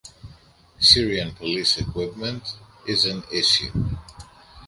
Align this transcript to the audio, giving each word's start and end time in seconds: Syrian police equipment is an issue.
Syrian 0.79 1.31
police 1.35 1.77
equipment 1.77 2.55
is 2.87 3.05
an 3.05 3.21
issue. 3.31 3.69